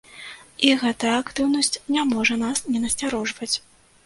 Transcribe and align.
І 0.69 0.71
гэтая 0.83 1.11
актыўнасць 1.23 1.77
не 1.97 2.07
можа 2.15 2.39
нас 2.45 2.65
не 2.71 2.83
насцярожваць. 2.89 3.53